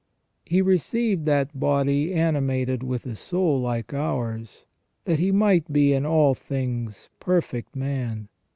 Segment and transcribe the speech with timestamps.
[0.43, 4.65] He received that body animated with a soul like ours,
[5.05, 8.27] that He might be in all things perfect man.